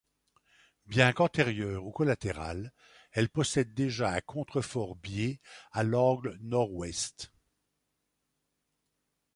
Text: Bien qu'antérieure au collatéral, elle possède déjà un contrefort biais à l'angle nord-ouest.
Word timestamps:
Bien 0.87 1.13
qu'antérieure 1.13 1.85
au 1.85 1.91
collatéral, 1.91 2.73
elle 3.11 3.29
possède 3.29 3.75
déjà 3.75 4.09
un 4.09 4.19
contrefort 4.19 4.95
biais 4.95 5.39
à 5.73 5.83
l'angle 5.83 6.39
nord-ouest. 6.41 7.31